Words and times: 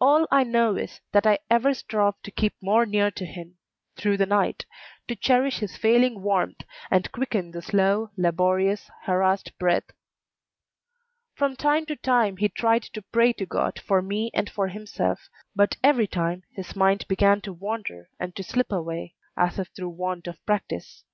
All 0.00 0.26
I 0.28 0.42
know 0.42 0.74
is 0.76 1.00
that 1.12 1.24
I 1.24 1.38
ever 1.48 1.72
strove 1.72 2.20
to 2.24 2.32
keep 2.32 2.52
more 2.60 2.84
near 2.84 3.12
to 3.12 3.24
him 3.24 3.58
through 3.96 4.16
the 4.16 4.26
night, 4.26 4.66
to 5.06 5.14
cherish 5.14 5.60
his 5.60 5.76
failing 5.76 6.20
warmth, 6.20 6.62
and 6.90 7.12
quicken 7.12 7.52
the 7.52 7.62
slow, 7.62 8.10
laborious, 8.16 8.90
harassed 9.02 9.56
breath. 9.60 9.84
From 11.36 11.54
time 11.54 11.86
to 11.86 11.94
time 11.94 12.38
he 12.38 12.48
tried 12.48 12.82
to 12.94 13.02
pray 13.02 13.32
to 13.34 13.46
God 13.46 13.78
for 13.78 14.02
me 14.02 14.32
and 14.34 14.50
for 14.50 14.66
himself; 14.66 15.28
but 15.54 15.76
every 15.84 16.08
time 16.08 16.42
his 16.50 16.74
mind 16.74 17.06
began 17.06 17.40
to 17.42 17.52
wander 17.52 18.08
and 18.18 18.34
to 18.34 18.42
slip 18.42 18.72
away, 18.72 19.14
as 19.36 19.60
if 19.60 19.68
through 19.68 19.90
want 19.90 20.26
of 20.26 20.44
practice. 20.44 21.04